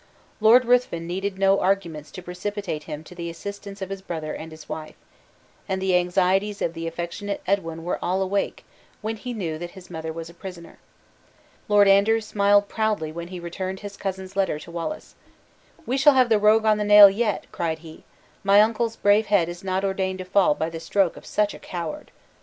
Lord 0.39 0.65
Ruthven 0.65 1.05
needed 1.05 1.37
no 1.37 1.59
arguments 1.59 2.09
to 2.13 2.23
precipitate 2.23 2.85
him 2.85 3.03
to 3.03 3.13
the 3.13 3.29
assistance 3.29 3.83
of 3.83 3.91
his 3.91 4.01
brother 4.01 4.33
and 4.33 4.51
his 4.51 4.67
wife; 4.67 4.95
and 5.69 5.79
the 5.79 5.95
anxieties 5.95 6.59
of 6.59 6.73
the 6.73 6.87
affectionate 6.87 7.39
Edwin 7.45 7.83
were 7.83 7.99
all 8.03 8.23
awake 8.23 8.65
when 9.03 9.15
he 9.15 9.31
knew 9.31 9.59
that 9.59 9.69
his 9.77 9.91
mother 9.91 10.11
was 10.11 10.27
a 10.27 10.33
prisoner. 10.33 10.79
Lord 11.67 11.87
Andrew 11.87 12.19
smiled 12.19 12.67
proudly 12.67 13.11
when 13.11 13.27
he 13.27 13.39
returned 13.39 13.81
his 13.81 13.95
cousin's 13.95 14.35
letter 14.35 14.57
to 14.61 14.71
Wallace. 14.71 15.13
"We 15.85 15.97
shall 15.99 16.13
have 16.13 16.29
the 16.29 16.39
rogue 16.39 16.65
on 16.65 16.79
the 16.79 16.83
nail 16.83 17.07
yet," 17.07 17.45
cried 17.51 17.77
he; 17.85 18.03
"my 18.43 18.59
uncle's 18.59 18.95
brave 18.95 19.27
head 19.27 19.49
is 19.49 19.63
not 19.63 19.85
ordained 19.85 20.17
to 20.17 20.25
fall 20.25 20.55
by 20.55 20.71
the 20.71 20.79
stroke 20.79 21.15
of 21.15 21.27
such 21.27 21.53
a 21.53 21.59
coward!" 21.59 22.09